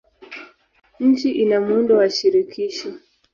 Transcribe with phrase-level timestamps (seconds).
[0.99, 2.93] Nchi ina muundo wa shirikisho.